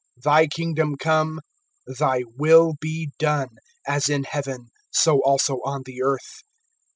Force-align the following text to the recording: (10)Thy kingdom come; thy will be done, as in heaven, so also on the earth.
(10)Thy 0.23 0.49
kingdom 0.49 0.95
come; 0.97 1.39
thy 1.85 2.23
will 2.35 2.73
be 2.81 3.11
done, 3.19 3.49
as 3.87 4.09
in 4.09 4.23
heaven, 4.23 4.69
so 4.89 5.19
also 5.23 5.57
on 5.63 5.83
the 5.85 6.01
earth. 6.01 6.41